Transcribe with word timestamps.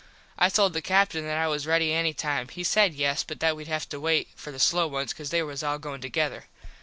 I 0.35 0.49
told 0.49 0.73
the 0.73 0.81
Captin 0.81 1.27
that 1.27 1.37
I 1.37 1.45
was 1.47 1.67
ready 1.67 1.93
any 1.93 2.11
time. 2.11 2.47
He 2.47 2.63
said 2.63 2.95
yes, 2.95 3.23
but 3.23 3.39
that 3.41 3.55
wed 3.55 3.67
have 3.67 3.87
to 3.89 3.99
wait 3.99 4.29
for 4.35 4.51
the 4.51 4.57
slow 4.57 4.87
ones 4.87 5.13
cause 5.13 5.29
they 5.29 5.43
was 5.43 5.61
all 5.61 5.77
goin 5.77 6.01
together. 6.01 6.45